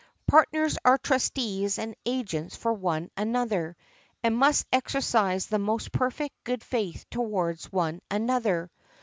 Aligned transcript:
Partners 0.25 0.79
are 0.83 0.97
trustees 0.97 1.77
and 1.77 1.95
agents 2.07 2.55
for 2.55 2.73
one 2.73 3.11
another, 3.15 3.77
and 4.23 4.35
must 4.35 4.65
exercise 4.73 5.45
the 5.45 5.59
most 5.59 5.91
perfect 5.91 6.43
good 6.43 6.63
faith 6.63 7.05
towards 7.11 7.71
one 7.71 8.01
another. 8.09 8.71